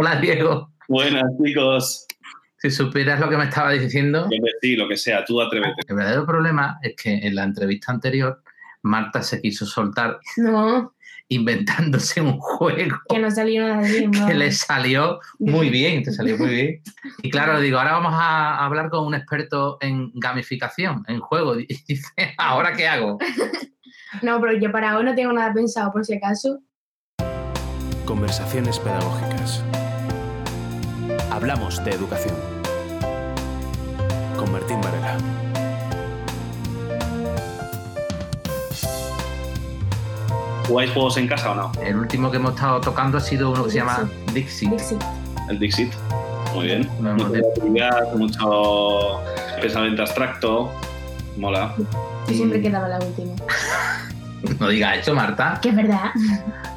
[0.00, 0.72] Hola, Diego.
[0.86, 2.06] Buenas, chicos.
[2.58, 4.28] Si supieras lo que me estaba diciendo.
[4.60, 5.82] Sí, lo que sea, tú atrévete.
[5.88, 8.40] El verdadero problema es que en la entrevista anterior,
[8.82, 10.20] Marta se quiso soltar.
[10.36, 10.94] No.
[11.26, 12.96] Inventándose un juego.
[13.08, 14.12] Que no salió nada bien.
[14.12, 16.82] Que le salió muy bien, te salió muy bien.
[17.24, 21.58] Y claro, digo, ahora vamos a hablar con un experto en gamificación, en juego.
[21.58, 23.18] Y dice, ¿ahora qué hago?
[24.22, 26.60] No, pero yo para hoy no tengo nada pensado, por si acaso.
[28.06, 29.64] Conversaciones pedagógicas.
[31.38, 32.34] Hablamos de educación.
[34.36, 35.16] Con Martín Varela.
[40.66, 41.70] ¿Jugáis juegos en casa o no?
[41.80, 44.70] El último que hemos estado tocando ha sido uno que se llama Dixit.
[44.70, 45.00] Dixit.
[45.48, 45.92] El Dixit.
[46.54, 46.90] Muy bien.
[47.00, 49.20] No, mucha creatividad, mucho
[49.60, 50.72] pensamiento abstracto.
[51.36, 51.72] Mola.
[52.26, 53.34] Yo siempre quedaba la última.
[54.60, 55.58] No digas eso, Marta.
[55.60, 56.10] Que es verdad.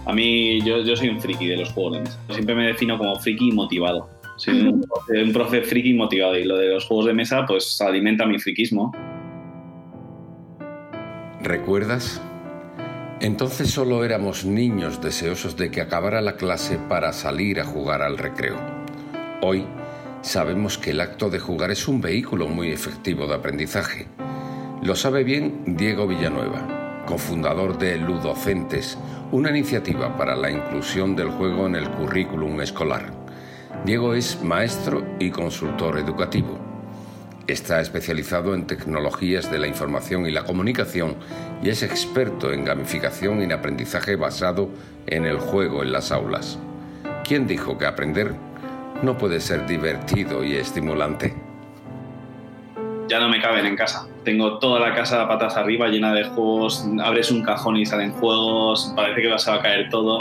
[0.05, 2.17] A mí, yo, yo soy un friki de los juegos de mesa.
[2.29, 4.09] Siempre me defino como friki y motivado.
[4.37, 6.37] Soy un, profe- un profe friki y motivado.
[6.37, 8.91] Y lo de los juegos de mesa, pues alimenta mi friquismo.
[11.41, 12.21] ¿Recuerdas?
[13.19, 18.17] Entonces solo éramos niños deseosos de que acabara la clase para salir a jugar al
[18.17, 18.55] recreo.
[19.41, 19.65] Hoy
[20.21, 24.07] sabemos que el acto de jugar es un vehículo muy efectivo de aprendizaje.
[24.83, 28.97] Lo sabe bien Diego Villanueva, cofundador de Ludocentes,
[29.31, 33.11] una iniciativa para la inclusión del juego en el currículum escolar.
[33.83, 36.59] Diego es maestro y consultor educativo.
[37.47, 41.15] Está especializado en tecnologías de la información y la comunicación
[41.63, 44.69] y es experto en gamificación y en aprendizaje basado
[45.07, 46.59] en el juego en las aulas.
[47.27, 48.35] ¿Quién dijo que aprender
[49.01, 51.33] no puede ser divertido y estimulante?
[53.09, 54.07] Ya no me caben en casa.
[54.23, 56.87] Tengo toda la casa patas arriba llena de juegos.
[57.03, 58.93] Abres un cajón y salen juegos.
[58.95, 60.19] Parece que se va a caer todo.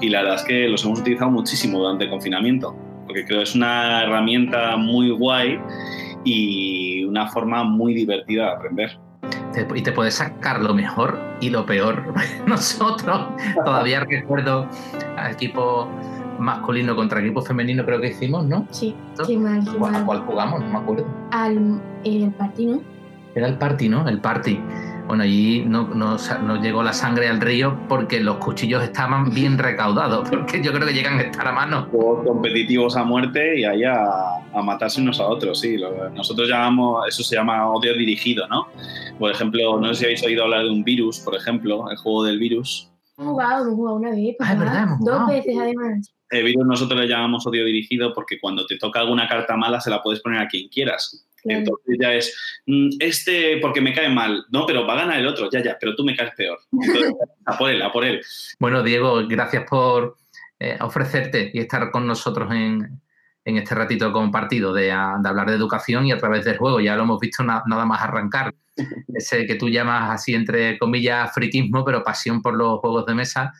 [0.00, 2.89] Y la verdad es que los hemos utilizado muchísimo durante el confinamiento.
[3.10, 5.58] Porque creo que es una herramienta muy guay
[6.22, 8.98] y una forma muy divertida de aprender.
[9.74, 12.14] Y te puedes sacar lo mejor y lo peor.
[12.46, 13.26] Nosotros
[13.64, 14.68] todavía recuerdo
[15.16, 15.88] a equipo
[16.38, 18.64] masculino contra equipo femenino, creo que hicimos, ¿no?
[18.70, 18.94] Sí,
[19.26, 20.60] qué mal, qué ¿A cuál jugamos?
[20.60, 21.06] No me acuerdo.
[21.32, 22.80] Al el partido.
[23.34, 24.08] Era el party, ¿no?
[24.08, 24.60] El party.
[25.10, 29.58] Bueno, allí no, no, no llegó la sangre al río porque los cuchillos estaban bien
[29.58, 31.88] recaudados, porque yo creo que llegan a estar a mano.
[31.90, 34.04] Juegos competitivos a muerte y ahí a,
[34.54, 35.76] a matarse unos a otros, sí.
[36.14, 38.68] Nosotros llamamos, eso se llama odio dirigido, ¿no?
[39.18, 42.22] Por ejemplo, no sé si habéis oído hablar de un virus, por ejemplo, el juego
[42.22, 42.88] del virus.
[43.18, 44.36] Hemos jugado, hemos jugado una vez.
[44.38, 46.14] Ah, es verdad, hemos Dos veces además.
[46.30, 49.90] El virus nosotros le llamamos odio dirigido porque cuando te toca alguna carta mala se
[49.90, 51.26] la puedes poner a quien quieras.
[51.42, 51.58] Claro.
[51.60, 52.36] Entonces ya es,
[52.66, 55.76] mm, este porque me cae mal, no, pero va a ganar el otro, ya, ya,
[55.80, 56.58] pero tú me caes peor.
[56.72, 57.12] Entonces,
[57.46, 58.20] a por él, a por él.
[58.58, 60.16] Bueno, Diego, gracias por
[60.58, 63.00] eh, ofrecerte y estar con nosotros en,
[63.44, 66.80] en este ratito compartido de, a- de hablar de educación y a través del juego.
[66.80, 68.54] Ya lo hemos visto na- nada más arrancar.
[69.14, 73.52] Ese que tú llamas así, entre comillas, friquismo, pero pasión por los juegos de mesa,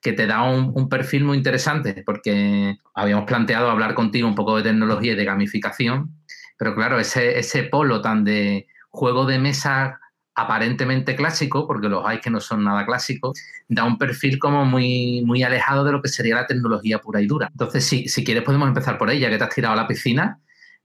[0.00, 4.56] que te da un, un perfil muy interesante, porque habíamos planteado hablar contigo un poco
[4.56, 6.10] de tecnología y de gamificación,
[6.56, 10.00] pero claro, ese, ese polo tan de juego de mesa
[10.34, 15.22] aparentemente clásico, porque los hay que no son nada clásicos, da un perfil como muy,
[15.24, 17.48] muy alejado de lo que sería la tecnología pura y dura.
[17.50, 20.40] Entonces, si, si quieres podemos empezar por ella, que te has tirado a la piscina.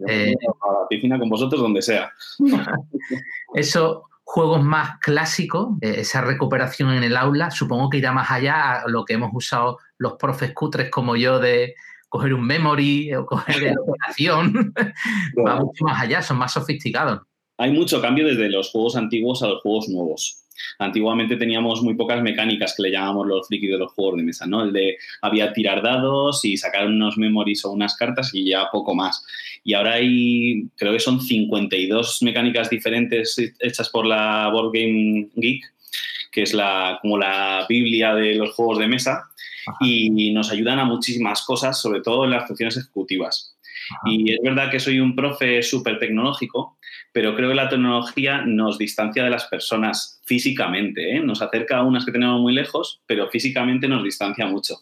[0.07, 2.11] Eh, a la piscina con vosotros donde sea.
[3.55, 8.81] Esos juegos más clásicos, eh, esa recuperación en el aula, supongo que irá más allá
[8.81, 11.73] a lo que hemos usado los profes cutres como yo de
[12.09, 14.73] coger un memory o coger la operación.
[15.37, 17.21] Va mucho más allá, son más sofisticados.
[17.57, 20.43] Hay mucho cambio desde los juegos antiguos a los juegos nuevos.
[20.77, 24.45] Antiguamente teníamos muy pocas mecánicas que le llamamos los frikis de los juegos de mesa,
[24.45, 24.63] ¿no?
[24.63, 28.95] El de había tirar dados y sacar unos memories o unas cartas y ya poco
[28.95, 29.25] más.
[29.63, 35.63] Y ahora hay, creo que son 52 mecánicas diferentes hechas por la Board Game Geek,
[36.31, 39.28] que es la, como la biblia de los juegos de mesa,
[39.67, 39.77] Ajá.
[39.81, 43.55] y nos ayudan a muchísimas cosas, sobre todo en las funciones ejecutivas.
[43.91, 44.11] Ajá.
[44.11, 46.77] Y es verdad que soy un profe súper tecnológico,
[47.11, 51.19] pero creo que la tecnología nos distancia de las personas físicamente, ¿eh?
[51.19, 54.77] nos acerca a unas que tenemos muy lejos, pero físicamente nos distancia mucho.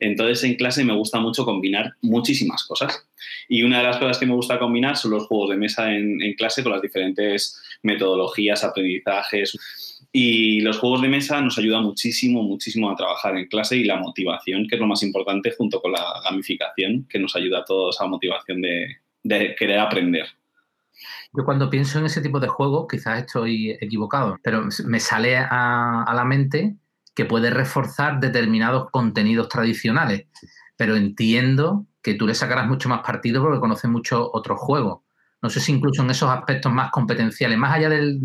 [0.00, 3.08] Entonces en clase me gusta mucho combinar muchísimas cosas.
[3.48, 6.22] Y una de las cosas que me gusta combinar son los juegos de mesa en,
[6.22, 9.97] en clase con las diferentes metodologías, aprendizajes.
[10.10, 13.98] Y los juegos de mesa nos ayudan muchísimo, muchísimo a trabajar en clase y la
[13.98, 18.00] motivación, que es lo más importante, junto con la gamificación, que nos ayuda a todos
[18.00, 18.96] a motivación de,
[19.58, 20.26] querer aprender.
[21.34, 26.10] Yo cuando pienso en ese tipo de juegos, quizás estoy equivocado, pero me sale a,
[26.14, 26.76] la mente
[27.14, 30.26] que puede reforzar determinados contenidos tradicionales,
[30.76, 35.00] pero entiendo que tú le sacarás mucho más partido porque conoces mucho otros juegos.
[35.42, 38.20] No sé si incluso en esos aspectos más competenciales, más allá del,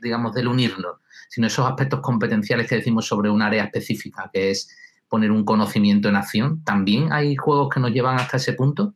[0.00, 0.96] digamos, del unirnos,
[1.28, 4.74] sino esos aspectos competenciales que decimos sobre un área específica, que es
[5.08, 6.64] poner un conocimiento en acción.
[6.64, 8.94] ¿También hay juegos que nos llevan hasta ese punto?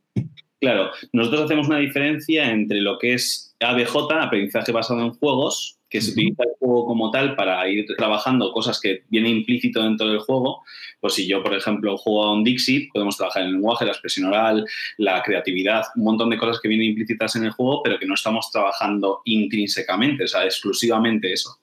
[0.59, 5.99] Claro, nosotros hacemos una diferencia entre lo que es ABJ, aprendizaje basado en juegos, que
[5.99, 10.19] se utiliza el juego como tal para ir trabajando cosas que vienen implícito dentro del
[10.19, 10.63] juego.
[11.01, 13.91] Pues si yo, por ejemplo, juego a un Dixit, podemos trabajar en el lenguaje, la
[13.91, 14.65] expresión oral,
[14.97, 18.13] la creatividad, un montón de cosas que vienen implícitas en el juego, pero que no
[18.13, 21.59] estamos trabajando intrínsecamente, o sea, exclusivamente eso.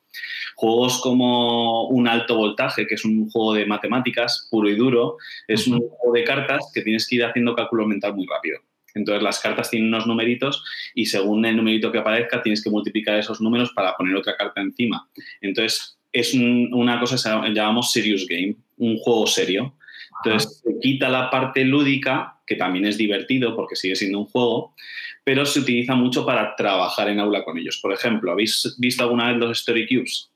[0.57, 5.17] Juegos como un alto voltaje, que es un juego de matemáticas puro y duro,
[5.47, 8.59] es un juego de cartas que tienes que ir haciendo cálculo mental muy rápido.
[8.99, 10.63] Entonces las cartas tienen unos numeritos
[10.95, 14.61] y según el numerito que aparezca tienes que multiplicar esos números para poner otra carta
[14.61, 15.09] encima.
[15.41, 19.75] Entonces es una cosa que llamamos serious game, un juego serio.
[20.25, 24.75] Entonces se quita la parte lúdica, que también es divertido porque sigue siendo un juego,
[25.23, 27.79] pero se utiliza mucho para trabajar en aula con ellos.
[27.81, 30.31] Por ejemplo, ¿habéis visto alguna vez los Story Cubes?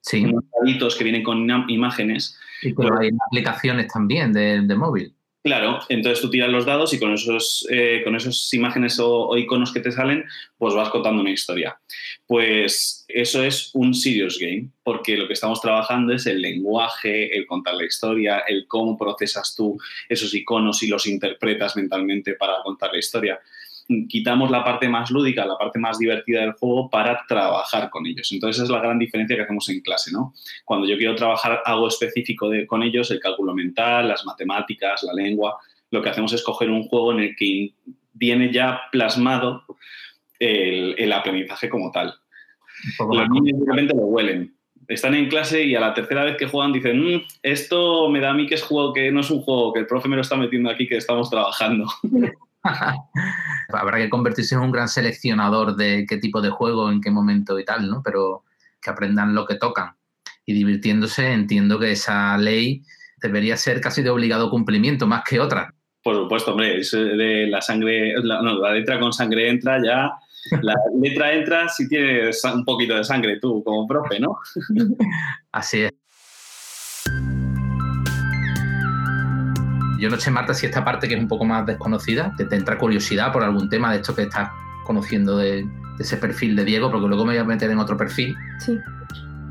[0.00, 0.24] Sí.
[0.24, 2.38] Unos que vienen con imágenes.
[2.60, 5.14] Y pero hay aplicaciones también de móvil.
[5.44, 9.72] Claro, entonces tú tiras los dados y con esos, eh, con esas imágenes o, iconos
[9.72, 10.24] que te salen,
[10.56, 11.80] pues vas contando una historia.
[12.28, 17.46] Pues eso es un serious game, porque lo que estamos trabajando es el lenguaje, el
[17.46, 19.76] contar la historia, el cómo procesas tú
[20.08, 23.40] esos iconos y los interpretas mentalmente para contar la historia
[24.08, 28.30] quitamos la parte más lúdica, la parte más divertida del juego para trabajar con ellos.
[28.32, 30.34] Entonces, esa es la gran diferencia que hacemos en clase, ¿no?
[30.64, 35.56] Cuando yo quiero trabajar algo específico con ellos, el cálculo mental, las matemáticas, la lengua,
[35.90, 37.74] lo que hacemos es coger un juego en el que
[38.14, 39.64] viene ya plasmado
[40.38, 42.14] el, aprendizaje como tal.
[42.98, 44.54] Los niños simplemente lo huelen.
[44.88, 48.30] Están en clase y a la tercera vez que juegan dicen, mm, esto me da
[48.30, 50.22] a mí que es juego que no es un juego, que el profe me lo
[50.22, 51.86] está metiendo aquí, que estamos trabajando.
[53.72, 57.58] Habrá que convertirse en un gran seleccionador de qué tipo de juego, en qué momento
[57.58, 58.02] y tal, ¿no?
[58.04, 58.44] Pero
[58.80, 59.94] que aprendan lo que tocan.
[60.44, 62.82] Y divirtiéndose, entiendo que esa ley
[63.20, 65.74] debería ser casi de obligado cumplimiento, más que otra.
[66.02, 70.12] Por supuesto, hombre, es de la sangre, no, la letra con sangre entra ya.
[70.60, 74.38] La letra entra si tienes un poquito de sangre tú, como profe, ¿no?
[75.52, 76.01] Así es.
[80.02, 82.56] Yo no sé, Marta, si esta parte que es un poco más desconocida, que te
[82.56, 84.50] entra curiosidad por algún tema de esto que estás
[84.84, 85.64] conociendo de,
[86.00, 88.34] ese perfil de Diego, porque luego me voy a meter en otro perfil.
[88.58, 88.80] Sí.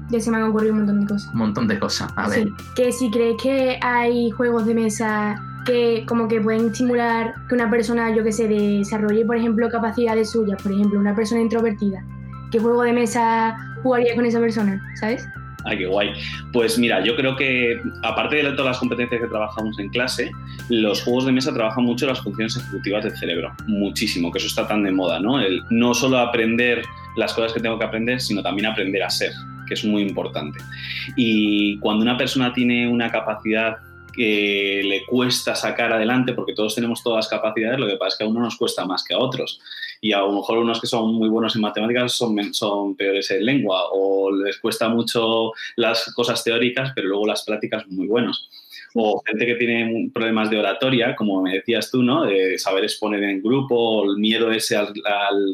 [0.10, 1.32] Ya se me han ocurrido un montón de cosas.
[1.32, 2.12] Un montón de cosas.
[2.18, 2.44] A ver.
[2.44, 2.54] Sí.
[2.76, 7.70] Que si crees que hay juegos de mesa que como que pueden estimular que una
[7.70, 10.62] persona, yo que sé, desarrolle, por ejemplo, capacidades suyas.
[10.62, 12.04] Por ejemplo, una persona introvertida.
[12.52, 14.82] ¿Qué juego de mesa jugaría con esa persona?
[15.00, 15.26] ¿Sabes?
[15.66, 16.12] Ah, qué guay.
[16.52, 20.32] Pues mira, yo creo que aparte de todas las competencias que trabajamos en clase,
[20.70, 24.68] los juegos de mesa trabajan mucho las funciones ejecutivas del cerebro, muchísimo, que eso está
[24.68, 25.40] tan de moda, ¿no?
[25.40, 26.84] El no solo aprender
[27.16, 29.32] las cosas que tengo que aprender, sino también aprender a ser,
[29.68, 30.60] que es muy importante.
[31.16, 33.78] Y cuando una persona tiene una capacidad
[34.12, 38.18] que le cuesta sacar adelante, porque todos tenemos todas las capacidades, lo que pasa es
[38.18, 39.60] que a uno nos cuesta más que a otros.
[40.02, 43.46] Y a lo mejor unos que son muy buenos en matemáticas son, son peores en
[43.46, 48.50] lengua, o les cuesta mucho las cosas teóricas, pero luego las prácticas muy buenos
[48.94, 52.26] o gente que tiene problemas de oratoria, como me decías tú, ¿no?
[52.26, 54.94] De saber exponer en grupo, el miedo ese al,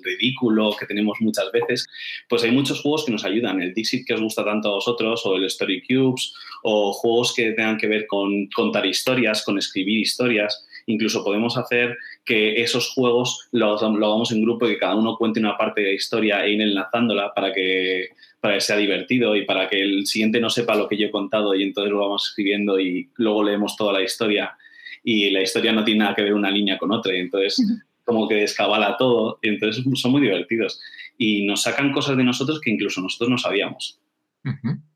[0.04, 1.86] ridículo que tenemos muchas veces,
[2.28, 3.62] pues hay muchos juegos que nos ayudan.
[3.62, 6.34] El Dixit que os gusta tanto a vosotros, o el Story Cubes,
[6.64, 10.66] o juegos que tengan que ver con contar historias, con escribir historias.
[10.88, 15.18] Incluso podemos hacer que esos juegos lo, lo hagamos en grupo y que cada uno
[15.18, 19.36] cuente una parte de la historia e ir enlazándola para que para que sea divertido
[19.36, 22.00] y para que el siguiente no sepa lo que yo he contado y entonces lo
[22.00, 24.56] vamos escribiendo y luego leemos toda la historia.
[25.04, 27.62] Y la historia no tiene nada que ver una línea con otra y entonces
[28.04, 30.80] como que descabala todo y entonces son muy divertidos.
[31.18, 34.00] Y nos sacan cosas de nosotros que incluso nosotros no sabíamos.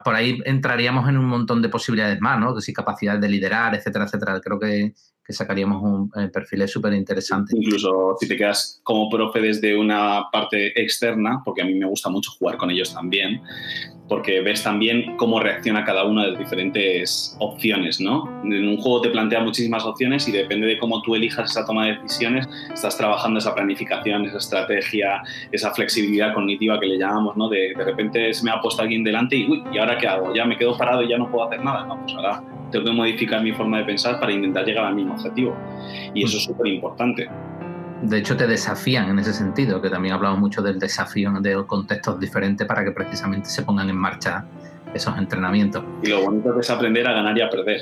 [0.04, 2.56] Por ahí entraríamos en un montón de posibilidades más, ¿no?
[2.56, 4.40] Que si capacidad de liderar, etcétera, etcétera.
[4.40, 4.94] Creo que,
[5.24, 7.56] que sacaríamos un eh, perfil súper interesante.
[7.56, 12.10] Incluso si te quedas como profe desde una parte externa, porque a mí me gusta
[12.10, 13.42] mucho jugar con ellos también,
[14.12, 18.30] porque ves también cómo reacciona cada una de las diferentes opciones, ¿no?
[18.44, 21.86] En un juego te plantea muchísimas opciones y depende de cómo tú elijas esa toma
[21.86, 27.48] de decisiones, estás trabajando esa planificación, esa estrategia, esa flexibilidad cognitiva que le llamamos, ¿no?
[27.48, 30.36] De, de repente se me ha puesto alguien delante y, uy, ¿y ahora qué hago?
[30.36, 31.86] Ya me quedo parado y ya no puedo hacer nada.
[31.86, 35.14] No, pues ahora tengo que modificar mi forma de pensar para intentar llegar al mismo
[35.14, 35.56] objetivo.
[36.14, 37.30] Y eso es súper importante
[38.02, 42.20] de hecho te desafían en ese sentido, que también hablamos mucho del desafío de contextos
[42.20, 44.46] diferentes para que precisamente se pongan en marcha
[44.94, 45.84] esos entrenamientos.
[46.04, 47.82] Y lo bonito es aprender a ganar y a perder.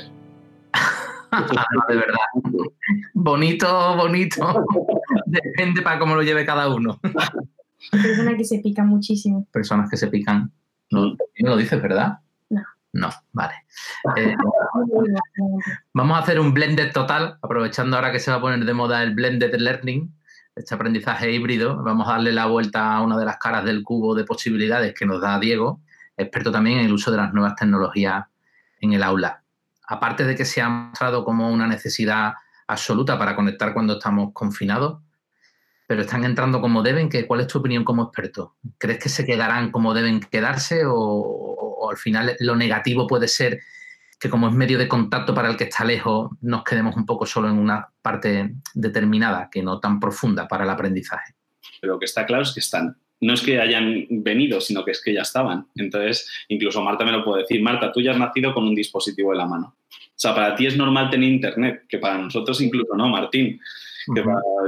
[1.88, 2.18] de verdad.
[3.14, 4.64] Bonito, bonito.
[5.26, 7.00] Depende para cómo lo lleve cada uno.
[7.90, 9.46] Personas que se pican muchísimo.
[9.52, 10.52] Personas que se pican.
[10.90, 12.18] No, lo dices, ¿verdad?
[12.92, 13.10] No.
[13.32, 13.54] Vale.
[14.16, 14.34] Eh,
[15.94, 19.02] vamos a hacer un blended total, aprovechando ahora que se va a poner de moda
[19.02, 20.12] el blended learning,
[20.56, 21.82] este aprendizaje híbrido.
[21.82, 25.06] Vamos a darle la vuelta a una de las caras del cubo de posibilidades que
[25.06, 25.80] nos da Diego,
[26.16, 28.26] experto también en el uso de las nuevas tecnologías
[28.80, 29.42] en el aula.
[29.86, 32.34] Aparte de que se ha mostrado como una necesidad
[32.66, 35.00] absoluta para conectar cuando estamos confinados,
[35.86, 37.10] pero están entrando como deben.
[37.26, 38.54] ¿Cuál es tu opinión como experto?
[38.78, 43.60] ¿Crees que se quedarán como deben quedarse o, al final lo negativo puede ser
[44.18, 47.24] que como es medio de contacto para el que está lejos, nos quedemos un poco
[47.24, 51.34] solo en una parte determinada, que no tan profunda para el aprendizaje?
[51.80, 52.96] Pero lo que está claro es que están.
[53.22, 55.68] No es que hayan venido, sino que es que ya estaban.
[55.76, 57.62] Entonces, incluso Marta me lo puede decir.
[57.62, 59.76] Marta, tú ya has nacido con un dispositivo en la mano.
[59.88, 63.58] O sea, para ti es normal tener internet, que para nosotros incluso no, Martín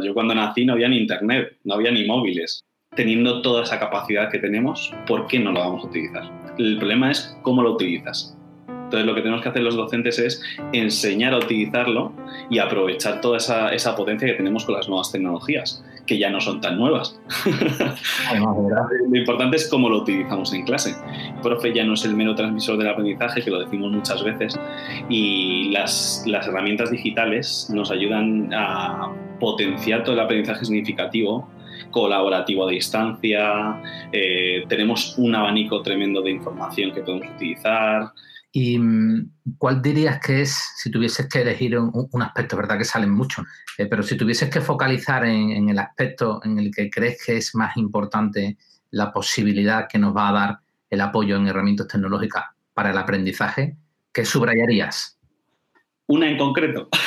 [0.03, 2.65] yo cuando nací no había ni internet, no había ni móviles.
[2.95, 6.31] Teniendo toda esa capacidad que tenemos, ¿por qué no lo vamos a utilizar?
[6.59, 8.37] El problema es cómo lo utilizas.
[8.69, 10.43] Entonces lo que tenemos que hacer los docentes es
[10.75, 12.13] enseñar a utilizarlo
[12.51, 16.39] y aprovechar toda esa, esa potencia que tenemos con las nuevas tecnologías, que ya no
[16.43, 17.19] son tan nuevas.
[19.09, 20.95] lo importante es cómo lo utilizamos en clase.
[21.35, 24.61] El profe ya no es el mero transmisor del aprendizaje, que lo decimos muchas veces,
[25.09, 31.49] y las, las herramientas digitales nos ayudan a potenciar todo el aprendizaje significativo
[31.93, 33.81] colaborativo a distancia,
[34.11, 38.11] eh, tenemos un abanico tremendo de información que podemos utilizar,
[38.53, 43.11] ¿Y mm, cuál dirías que es, si tuvieses que elegir un, aspecto, verdad que salen
[43.11, 43.47] muchos,
[43.79, 47.55] eh, pero si tuvieses que focalizar en, el aspecto en el que crees que es
[47.55, 48.59] más importante
[48.91, 50.59] la posibilidad que nos va a dar
[50.91, 52.45] el apoyo en herramientas tecnológicas
[52.75, 53.77] para el aprendizaje,
[54.13, 55.19] ¿qué subrayarías?
[56.07, 56.89] Una en concreto.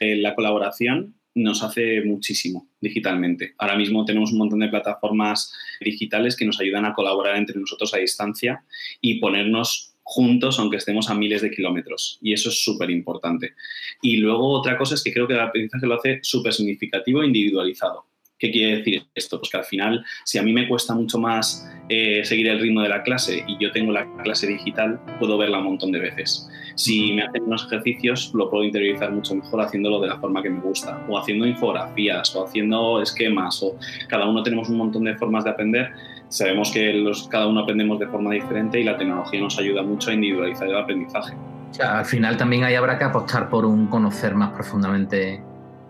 [0.00, 3.54] Eh, la colaboración nos hace muchísimo digitalmente.
[3.58, 7.92] Ahora mismo tenemos un montón de plataformas digitales que nos ayudan a colaborar entre nosotros
[7.94, 8.64] a distancia
[9.00, 12.18] y ponernos juntos, aunque estemos a miles de kilómetros.
[12.20, 13.54] Y eso es súper importante.
[14.02, 17.26] Y luego otra cosa es que creo que el aprendizaje lo hace súper significativo e
[17.26, 18.06] individualizado.
[18.38, 19.38] ¿Qué quiere decir esto?
[19.38, 22.82] Pues que al final, si a mí me cuesta mucho más eh, seguir el ritmo
[22.82, 26.48] de la clase y yo tengo la clase digital, puedo verla un montón de veces.
[26.74, 30.50] Si me hacen unos ejercicios, lo puedo interiorizar mucho mejor haciéndolo de la forma que
[30.50, 33.76] me gusta, o haciendo infografías, o haciendo esquemas, o
[34.08, 35.92] cada uno tenemos un montón de formas de aprender
[36.28, 40.10] sabemos que los, cada uno aprendemos de forma diferente y la tecnología nos ayuda mucho
[40.10, 41.34] a individualizar el aprendizaje.
[41.80, 45.40] al final también ahí habrá que apostar por un conocer más profundamente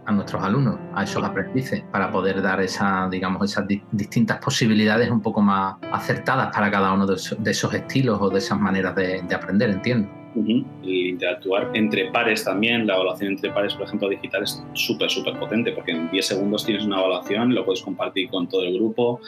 [0.06, 5.20] a nuestros alumnos, a esos aprendices, para poder dar esa, digamos, esas distintas posibilidades un
[5.20, 9.70] poco más acertadas para cada uno de esos, estilos o de esas maneras de aprender,
[9.70, 10.08] entiendo.
[10.36, 15.38] Y interactuar entre pares también, la evaluación entre pares, por ejemplo, digital es súper, súper
[15.38, 19.20] potente porque en 10 segundos tienes una evaluación, lo puedes compartir con todo el grupo.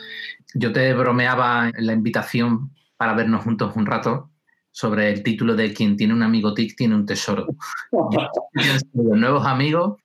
[0.54, 4.30] Yo te bromeaba en la invitación para vernos juntos un rato
[4.72, 7.46] sobre el título de quien tiene un amigo TIC tiene un tesoro.
[8.92, 9.98] ¿Los nuevos amigos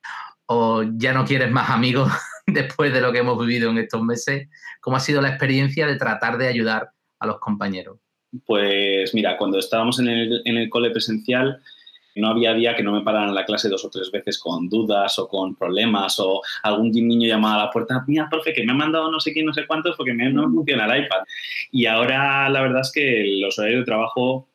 [0.52, 2.10] o ya no quieres más amigos
[2.46, 4.48] después de lo que hemos vivido en estos meses?
[4.80, 7.98] ¿Cómo ha sido la experiencia de tratar de ayudar a los compañeros?
[8.46, 11.60] Pues mira, cuando estábamos en el, en el cole presencial,
[12.14, 15.18] no había día que no me pararan la clase dos o tres veces con dudas
[15.18, 18.74] o con problemas o algún niño llamaba a la puerta, mira, profe, que me ha
[18.74, 21.20] mandado no sé quién, no sé cuántos porque me, no funciona el iPad.
[21.70, 24.48] Y ahora la verdad es que los horarios de trabajo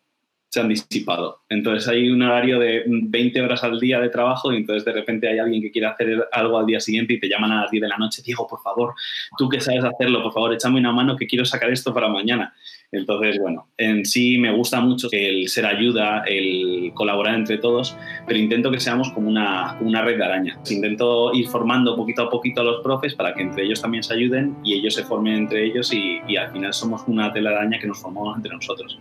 [0.49, 1.41] se han disipado.
[1.49, 5.27] Entonces hay un horario de 20 horas al día de trabajo y entonces de repente
[5.27, 7.81] hay alguien que quiere hacer algo al día siguiente y te llaman a las 10
[7.81, 8.93] de la noche, Diego, por favor,
[9.37, 12.53] tú que sabes hacerlo, por favor, échame una mano que quiero sacar esto para mañana.
[12.91, 18.39] Entonces, bueno, en sí me gusta mucho el ser ayuda, el colaborar entre todos, pero
[18.39, 20.57] intento que seamos como una, una red de araña.
[20.69, 24.13] Intento ir formando poquito a poquito a los profes para que entre ellos también se
[24.13, 27.55] ayuden y ellos se formen entre ellos y, y al final somos una tela de
[27.57, 28.97] araña que nos formamos entre nosotros.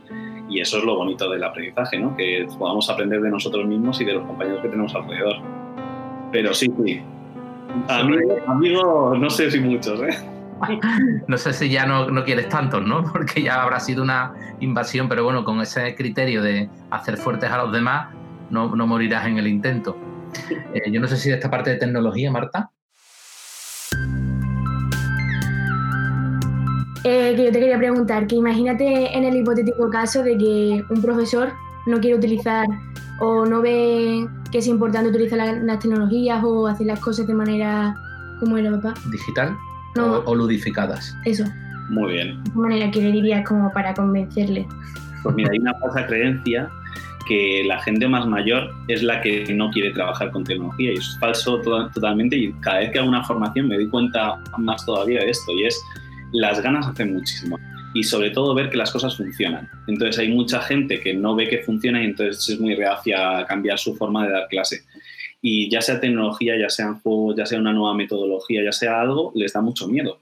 [0.49, 2.17] Y eso es lo bonito del aprendizaje, ¿no?
[2.17, 5.37] Que podamos aprender de nosotros mismos y de los compañeros que tenemos alrededor.
[6.31, 7.03] Pero sí, sí.
[7.89, 10.17] Amigos, amigo, no sé si muchos, ¿eh?
[11.27, 13.05] no sé si ya no, no, quieres tantos, ¿no?
[13.13, 17.59] Porque ya habrá sido una invasión, pero bueno, con ese criterio de hacer fuertes a
[17.59, 18.15] los demás,
[18.51, 19.97] no, no morirás en el intento.
[20.75, 22.71] Eh, yo no sé si de esta parte de tecnología, Marta.
[27.09, 31.01] Eh, que yo te quería preguntar, que imagínate en el hipotético caso de que un
[31.01, 31.53] profesor
[31.87, 32.67] no quiere utilizar
[33.21, 37.95] o no ve que es importante utilizar las tecnologías o hacer las cosas de manera,
[38.41, 38.95] como era papá?
[39.13, 39.57] Digital
[39.97, 41.17] o, ludificadas.
[41.25, 41.45] Eso.
[41.91, 42.43] Muy bien.
[42.43, 44.67] De manera que le dirías como para convencerle.
[45.23, 46.69] Pues mira, hay una falsa creencia
[47.29, 51.17] que la gente más mayor es la que no quiere trabajar con tecnología y es
[51.21, 51.61] falso
[51.95, 55.53] totalmente y cada vez que hago una formación me doy cuenta más todavía de esto
[55.53, 55.81] y es
[56.33, 57.59] las ganas hacen muchísimo
[57.95, 59.69] y sobre todo ver que las cosas funcionan.
[59.87, 63.47] Entonces hay mucha gente que no ve que funciona y entonces es muy reacia a
[63.47, 64.83] cambiar su forma de dar clase.
[65.41, 69.33] Y ya sea tecnología, ya sean juegos, ya sea una nueva metodología, ya sea algo,
[69.35, 70.21] les da mucho miedo.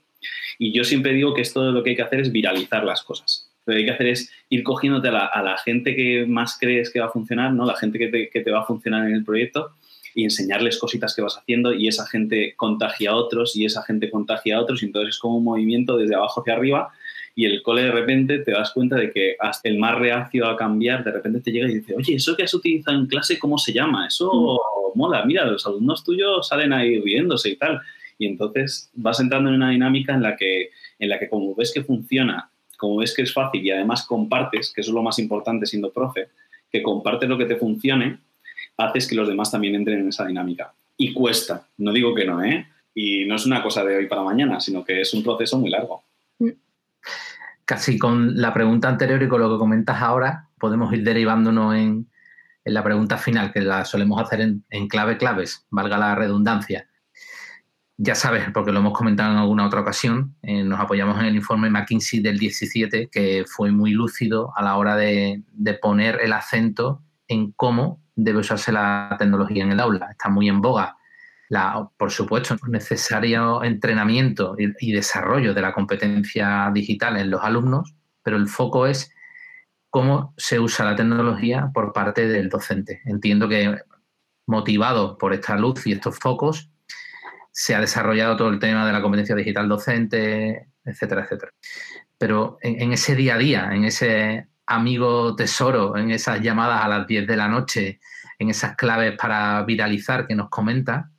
[0.59, 3.51] Y yo siempre digo que esto lo que hay que hacer es viralizar las cosas.
[3.67, 7.01] Lo que hay que hacer es ir cogiéndote a la, gente que más crees que
[7.01, 7.65] va a funcionar, ¿no?
[7.65, 9.73] la gente que te, que te va a funcionar en el proyecto
[10.15, 14.11] y enseñarles cositas que vas haciendo y esa gente contagia a otros y esa gente
[14.11, 16.93] contagia a otros y entonces es como un movimiento desde abajo hacia arriba
[17.37, 20.57] y el cole de repente te das cuenta de que hasta el más reacio a
[20.57, 23.59] cambiar de repente te llega y dice, oye, eso que has utilizado en clase, ¿cómo
[23.59, 24.07] se llama?
[24.07, 24.99] Eso mm.
[24.99, 27.81] mola, mira, los alumnos tuyos salen ahí riéndose y tal.
[28.19, 31.73] Y entonces vas entrando en una dinámica en la que, en la que como ves
[31.75, 35.19] que funciona, como ves que es fácil y además compartes, que eso es lo más
[35.19, 36.29] importante siendo profe,
[36.71, 38.21] que compartes lo que te funcione,
[38.77, 40.75] haces que los demás también entren en esa dinámica.
[40.97, 42.67] Y cuesta, no digo que no, ¿eh?
[42.95, 45.71] Y no es una cosa de hoy para mañana, sino que es un proceso muy
[45.71, 46.05] largo
[47.65, 52.09] casi con la pregunta anterior y con lo que comentas ahora, podemos ir derivándonos en,
[52.65, 56.89] la pregunta final, que la solemos hacer en, clave claves, valga la redundancia.
[57.99, 61.37] Ya sabes, porque lo hemos comentado en alguna otra ocasión, eh, nos apoyamos en el
[61.37, 66.33] informe McKinsey del 17, que fue muy lúcido a la hora de, de poner el
[66.33, 70.09] acento en cómo debe usarse la tecnología en el aula.
[70.11, 70.97] Está muy en boga
[71.97, 78.49] por supuesto, necesario entrenamiento y, desarrollo de la competencia digital en los alumnos, pero el
[78.49, 79.13] foco es
[79.91, 83.01] cómo se usa la tecnología por parte del docente.
[83.05, 83.79] Entiendo que
[84.47, 86.71] motivado por esta luz y estos focos,
[87.51, 91.53] se ha desarrollado todo el tema de la competencia digital docente, etcétera, etcétera.
[92.19, 97.07] Pero en, ese día a día, en ese amigo tesoro, en esas llamadas a las
[97.07, 98.01] 10 de la noche,
[98.39, 101.11] en esas claves para viralizar que nos comenta,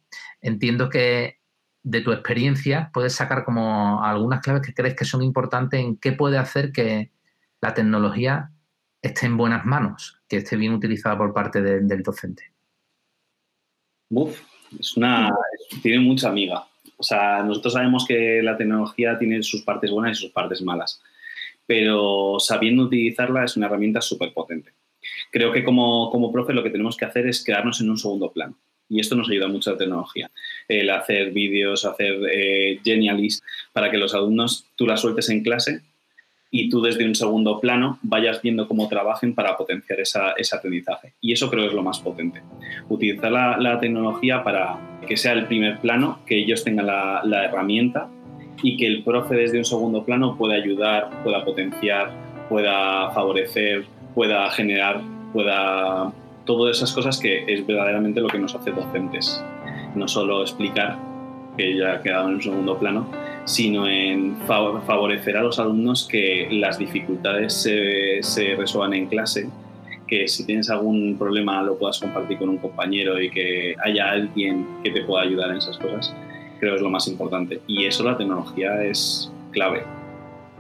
[0.41, 1.39] entiendo que
[1.83, 6.13] de tu experiencia puedes sacar como algunas claves que crees que son importantes en qué
[6.13, 7.11] puede hacer que
[7.61, 8.51] la tecnología
[9.01, 12.51] esté en buenas manos, que esté bien utilizada por parte del docente.
[14.09, 14.41] Uf,
[14.79, 15.31] es una,
[15.83, 16.65] tiene mucha amiga.
[16.97, 21.01] O sea, nosotros sabemos que la tecnología tiene sus partes buenas y sus partes malas,
[21.65, 24.71] pero sabiendo utilizarla es una herramienta súper potente.
[25.31, 28.31] Creo que como, como profe lo que tenemos que hacer es quedarnos en un segundo
[28.31, 28.57] plano.
[28.87, 30.29] Y esto nos ayuda mucho la tecnología.
[30.67, 32.79] El hacer vídeos, hacer eh,
[33.73, 35.81] para que los alumnos tú las sueltes en clase
[36.51, 41.13] y tú desde un segundo plano vayas viendo cómo trabajen para potenciar ese aprendizaje.
[41.19, 42.41] Y eso creo que es lo más potente.
[42.87, 48.09] Utilizar la, tecnología para que sea el primer plano, que ellos tengan la, la herramienta
[48.65, 52.09] y que el profe desde un segundo plano pueda ayudar, pueda potenciar,
[52.49, 55.01] pueda favorecer, pueda generar,
[55.33, 56.11] pueda
[56.45, 59.43] todas esas cosas que es verdaderamente lo que nos hace docentes.
[59.93, 60.97] No solo explicar,
[61.55, 63.07] que ya ha quedado en un segundo plano,
[63.45, 69.47] sino en favorecer a los alumnos que las dificultades se, se resuelvan en clase,
[70.07, 74.65] que si tienes algún problema lo puedas compartir con un compañero y que haya alguien
[74.83, 76.15] que te pueda ayudar en esas cosas,
[76.65, 77.61] creo es lo más importante.
[77.67, 79.83] Y eso la tecnología es clave,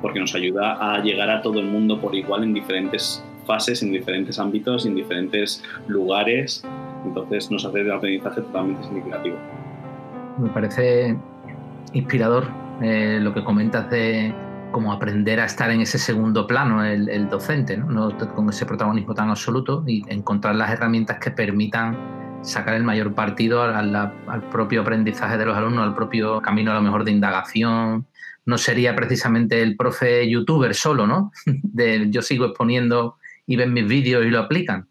[0.01, 3.91] porque nos ayuda a llegar a todo el mundo por igual en diferentes fases, en
[3.91, 6.63] diferentes ámbitos, en diferentes lugares.
[7.05, 9.35] Entonces nos hace de aprendizaje totalmente significativo.
[10.37, 11.17] Me parece
[11.93, 12.45] inspirador
[12.81, 14.31] eh, lo que comentas de
[14.71, 18.15] cómo aprender a estar en ese segundo plano el, docente, ¿no?
[18.35, 23.61] con ese protagonismo tan absoluto y encontrar las herramientas que permitan sacar el mayor partido
[23.61, 28.07] al, propio aprendizaje de los alumnos, al propio camino a lo mejor de indagación.
[28.45, 31.31] No sería precisamente el profe youtuber solo, ¿no?
[31.45, 33.17] De yo sigo exponiendo
[33.47, 34.87] y ven mis vídeos y lo aplican.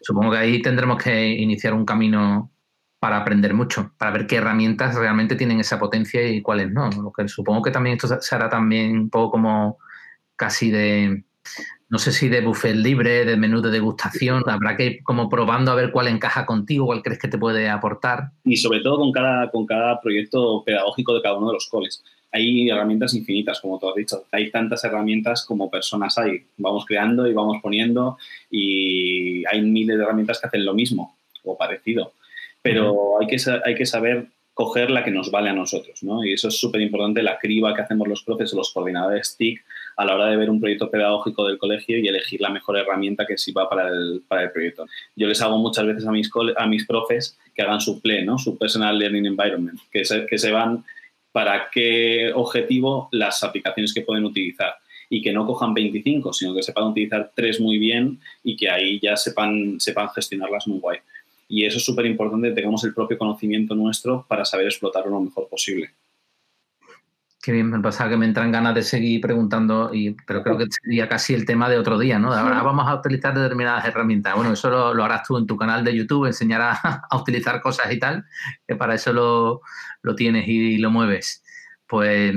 [0.00, 2.50] Supongo que ahí tendremos que iniciar un camino
[2.98, 6.90] para aprender mucho, para ver qué herramientas realmente tienen esa potencia y cuáles no.
[6.90, 9.78] Lo que supongo que también esto se hará también un poco como
[10.36, 11.24] casi de,
[11.88, 15.70] no sé si de buffet libre, de menú de degustación, habrá que ir como probando
[15.70, 18.30] a ver cuál encaja contigo, cuál crees que te puede aportar.
[18.44, 22.02] Y sobre todo con cada, con cada proyecto pedagógico de cada uno de los coles
[22.36, 24.24] hay herramientas infinitas, como tú has dicho.
[24.30, 26.44] Hay tantas herramientas como personas hay.
[26.58, 28.18] Vamos creando y vamos poniendo
[28.50, 32.12] y hay miles de herramientas que hacen lo mismo o parecido.
[32.62, 36.24] Pero hay, que, hay que saber coger la que nos vale a nosotros, ¿no?
[36.24, 39.62] Y eso es súper importante, la criba que hacemos los profes o los coordinadores TIC
[39.96, 43.26] a la hora de ver un proyecto pedagógico del colegio y elegir la mejor herramienta
[43.26, 44.86] que sirva para el, para el proyecto.
[45.16, 48.38] Yo les hago muchas veces a mis, a mis profes que hagan su PLE, ¿no?
[48.38, 50.84] Su Personal Learning Environment, que se, que van
[51.32, 54.74] para qué objetivo las aplicaciones que pueden utilizar.
[55.08, 58.98] y que no cojan 25, sino que sepan utilizar tres muy bien y que ahí
[59.00, 60.98] ya sepan, sepan gestionarlas muy guay.
[61.48, 65.48] Y eso es súper importante, tengamos el propio conocimiento nuestro para saber explotarlo lo mejor
[65.48, 65.90] posible.
[67.46, 70.66] Qué bien, me pasa que me entran ganas de seguir preguntando, y, pero creo que
[70.82, 72.32] sería casi el tema de otro día, ¿no?
[72.32, 74.34] Ahora vamos a utilizar determinadas herramientas.
[74.34, 78.00] Bueno, eso lo, harás tú en tu canal de YouTube, enseñarás a utilizar cosas y
[78.00, 78.24] tal,
[78.66, 81.44] que para eso lo, tienes y, lo mueves.
[81.86, 82.34] Pues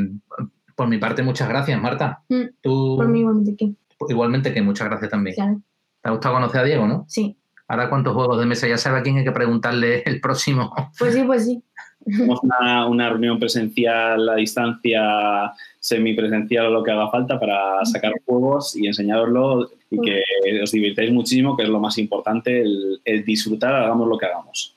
[0.75, 2.21] por mi parte, muchas gracias, Marta.
[2.29, 3.73] Mm, por mí igualmente que.
[4.09, 5.35] Igualmente que, muchas gracias también.
[5.35, 5.59] Claro.
[6.03, 7.05] ¿Te ha gustado conocer a Diego, no?
[7.07, 7.35] Sí.
[7.67, 8.67] Ahora, ¿cuántos juegos de mesa?
[8.67, 10.71] Ya sabe a quién hay que preguntarle el próximo.
[10.99, 11.63] Pues sí, pues sí.
[12.07, 18.75] Hacemos una, reunión presencial a distancia, semipresencial o lo que haga falta para sacar juegos
[18.75, 20.23] y enseñaroslo y que
[20.63, 24.75] os divirtáis muchísimo, que es lo más importante, el, disfrutar, hagamos lo que hagamos.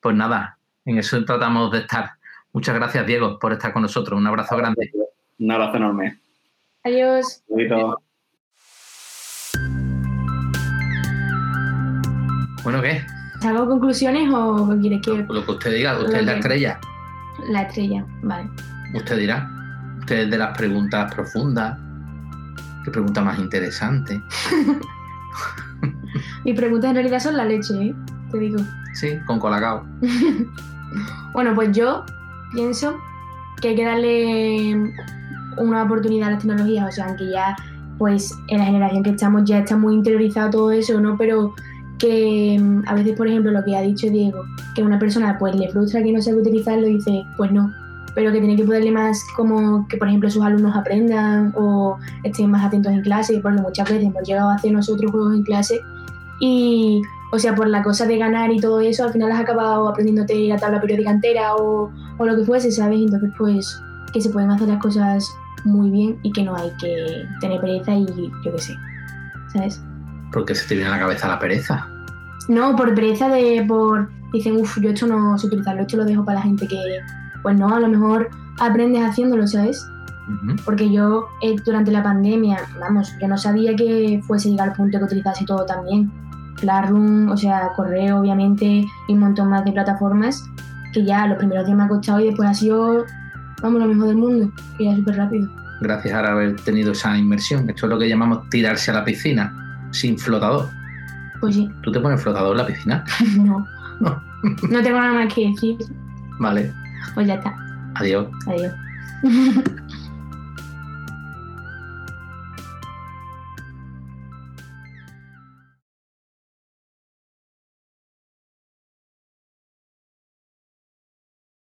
[0.00, 2.10] Pues nada, en eso tratamos de estar.
[2.52, 4.18] Muchas gracias, Diego, por estar con nosotros.
[4.18, 4.90] Un abrazo grande.
[5.38, 6.18] Un abrazo enorme.
[6.84, 7.42] Adiós.
[12.64, 13.17] Bueno, ¿qué?
[13.42, 15.24] ¿Hago conclusiones o quieres que.?
[15.28, 16.80] Lo que usted diga, usted es la estrella.
[17.48, 18.50] La estrella, vale.
[18.94, 19.50] Usted dirá.
[20.00, 21.78] Usted es de las preguntas profundas.
[22.84, 24.20] ¿Qué pregunta más interesante?
[26.44, 27.94] Mis preguntas en realidad son la leche, ¿eh?
[28.30, 28.58] Te digo.
[28.94, 29.84] Sí, con colacao.
[31.32, 32.04] bueno, pues yo
[32.52, 32.98] pienso
[33.60, 34.94] que hay que darle
[35.58, 36.88] una oportunidad a las tecnologías.
[36.88, 37.54] O sea, aunque ya,
[37.98, 41.16] pues en la generación que estamos ya está muy interiorizado todo eso, ¿no?
[41.16, 41.54] Pero
[41.98, 45.54] que mm, a veces, por ejemplo, lo que ha dicho Diego, que una persona pues
[45.54, 47.72] le frustra que no sabe utilizarlo dice, pues no,
[48.14, 52.50] pero que tiene que poderle más como que, por ejemplo, sus alumnos aprendan o estén
[52.50, 55.80] más atentos en clase, porque muchas veces hemos llegado a hacer nosotros juegos en clase
[56.40, 59.88] y, o sea, por la cosa de ganar y todo eso, al final has acabado
[59.88, 63.00] aprendiéndote la tabla periódica entera o, o lo que fuese, ¿sabes?
[63.00, 63.80] Entonces, pues,
[64.12, 65.28] que se pueden hacer las cosas
[65.64, 68.06] muy bien y que no hay que tener pereza y
[68.44, 68.74] yo qué sé,
[69.52, 69.82] ¿sabes?
[70.32, 71.88] Porque se te viene a la cabeza la pereza?
[72.48, 76.24] No, por pereza de, por, dicen, uff, yo esto no sé utilizarlo, esto lo dejo
[76.24, 76.78] para la gente que,
[77.42, 79.86] pues no, a lo mejor aprendes haciéndolo, ¿sabes?
[80.64, 84.92] Porque yo eh, durante la pandemia, vamos, yo no sabía que fuese llegar al punto
[84.92, 86.10] de que utilizase todo también.
[86.56, 90.44] Classroom, o sea, correo, obviamente, y un montón más de plataformas
[90.92, 93.04] que ya los primeros días me ha costado y después ha sido,
[93.62, 95.48] vamos, lo mejor del mundo, que ya súper rápido.
[95.80, 97.68] Gracias a haber tenido esa inmersión.
[97.70, 100.68] Esto es lo que llamamos tirarse a la piscina sin flotador.
[101.40, 101.70] Pues sí.
[101.82, 103.04] ¿Tú te pones flotador en la piscina?
[103.38, 103.66] no.
[104.00, 104.22] No.
[104.68, 105.76] no tengo nada más que decir.
[106.38, 106.72] Vale.
[107.14, 107.54] Pues ya está.
[107.96, 108.28] Adiós.
[108.46, 108.72] Adiós.